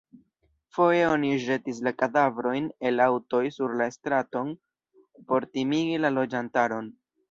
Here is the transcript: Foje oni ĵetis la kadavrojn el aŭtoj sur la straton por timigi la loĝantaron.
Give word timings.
Foje 0.77 1.03
oni 1.09 1.29
ĵetis 1.43 1.83
la 1.89 1.93
kadavrojn 1.99 2.71
el 2.93 3.05
aŭtoj 3.07 3.45
sur 3.61 3.79
la 3.85 3.89
straton 3.99 4.53
por 5.31 5.51
timigi 5.57 6.05
la 6.05 6.17
loĝantaron. 6.21 6.97